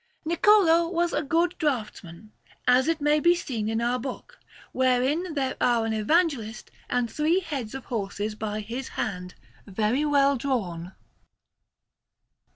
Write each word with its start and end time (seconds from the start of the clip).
Niccolò 0.25 0.91
was 0.91 1.13
a 1.13 1.21
good 1.21 1.53
draughtsman, 1.59 2.31
as 2.67 2.87
it 2.87 3.01
may 3.01 3.19
be 3.19 3.35
seen 3.35 3.69
in 3.69 3.79
our 3.79 3.99
book, 3.99 4.39
wherein 4.71 5.35
there 5.35 5.55
are 5.61 5.85
an 5.85 5.93
Evangelist 5.93 6.71
and 6.89 7.07
three 7.07 7.39
heads 7.41 7.75
of 7.75 7.85
horses 7.85 8.33
by 8.33 8.61
his 8.61 8.87
hand, 8.97 9.35
very 9.67 10.03
well 10.03 10.37
drawn. 10.37 10.93